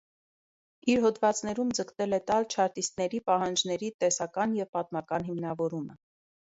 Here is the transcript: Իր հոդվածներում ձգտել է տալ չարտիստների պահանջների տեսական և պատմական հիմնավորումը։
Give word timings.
Իր 0.93 1.03
հոդվածներում 1.03 1.75
ձգտել 1.81 2.17
է 2.19 2.21
տալ 2.31 2.49
չարտիստների 2.55 3.23
պահանջների 3.29 3.95
տեսական 4.05 4.61
և 4.65 4.75
պատմական 4.79 5.31
հիմնավորումը։ 5.33 6.03